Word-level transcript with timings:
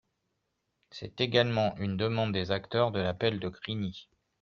C’est 0.89 1.21
également 1.21 1.77
une 1.77 1.95
demande 1.95 2.31
des 2.31 2.49
acteurs 2.49 2.89
de 2.89 2.99
l’appel 2.99 3.39
de 3.39 3.49
Grigny. 3.49 4.09